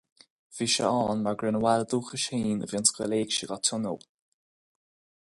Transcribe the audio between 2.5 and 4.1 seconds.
a bhí an Scoil Éigse á tionól.